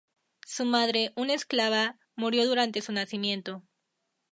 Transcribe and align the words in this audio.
Su 0.47 0.65
madre, 0.65 1.13
una 1.15 1.35
esclava, 1.35 1.99
murió 2.15 2.47
durante 2.47 2.81
su 2.81 2.91
nacimiento. 2.91 3.61